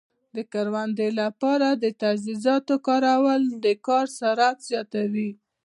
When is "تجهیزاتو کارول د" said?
2.01-3.65